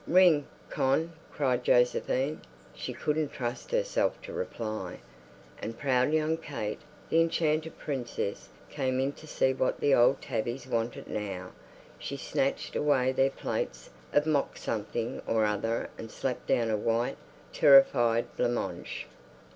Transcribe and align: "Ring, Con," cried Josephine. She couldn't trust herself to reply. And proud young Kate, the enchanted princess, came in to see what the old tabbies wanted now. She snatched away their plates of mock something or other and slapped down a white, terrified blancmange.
"Ring, 0.07 0.47
Con," 0.71 1.13
cried 1.31 1.63
Josephine. 1.63 2.41
She 2.73 2.91
couldn't 2.91 3.29
trust 3.33 3.69
herself 3.69 4.19
to 4.23 4.33
reply. 4.33 4.99
And 5.61 5.77
proud 5.77 6.11
young 6.11 6.37
Kate, 6.37 6.79
the 7.11 7.21
enchanted 7.21 7.77
princess, 7.77 8.49
came 8.71 8.99
in 8.99 9.11
to 9.11 9.27
see 9.27 9.53
what 9.53 9.79
the 9.79 9.93
old 9.93 10.19
tabbies 10.19 10.65
wanted 10.65 11.07
now. 11.07 11.51
She 11.99 12.17
snatched 12.17 12.75
away 12.75 13.11
their 13.11 13.29
plates 13.29 13.91
of 14.11 14.25
mock 14.25 14.57
something 14.57 15.21
or 15.27 15.45
other 15.45 15.91
and 15.99 16.09
slapped 16.09 16.47
down 16.47 16.71
a 16.71 16.77
white, 16.77 17.17
terrified 17.53 18.25
blancmange. 18.35 19.05